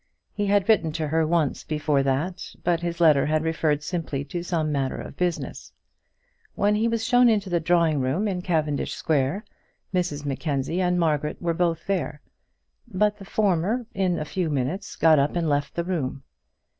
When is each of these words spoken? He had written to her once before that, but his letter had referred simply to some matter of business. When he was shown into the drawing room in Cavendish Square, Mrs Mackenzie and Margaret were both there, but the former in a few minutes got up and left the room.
He 0.33 0.47
had 0.47 0.67
written 0.67 0.91
to 0.93 1.09
her 1.09 1.27
once 1.27 1.63
before 1.63 2.01
that, 2.01 2.55
but 2.63 2.79
his 2.79 2.99
letter 2.99 3.27
had 3.27 3.43
referred 3.43 3.83
simply 3.83 4.25
to 4.25 4.41
some 4.41 4.71
matter 4.71 4.99
of 4.99 5.15
business. 5.15 5.73
When 6.55 6.73
he 6.73 6.87
was 6.87 7.03
shown 7.05 7.29
into 7.29 7.51
the 7.51 7.59
drawing 7.59 7.99
room 7.99 8.27
in 8.27 8.41
Cavendish 8.41 8.93
Square, 8.95 9.45
Mrs 9.93 10.25
Mackenzie 10.25 10.81
and 10.81 10.99
Margaret 10.99 11.39
were 11.39 11.53
both 11.53 11.85
there, 11.85 12.19
but 12.87 13.17
the 13.19 13.25
former 13.25 13.85
in 13.93 14.17
a 14.17 14.25
few 14.25 14.49
minutes 14.49 14.95
got 14.95 15.19
up 15.19 15.35
and 15.35 15.47
left 15.47 15.75
the 15.75 15.83
room. 15.83 16.23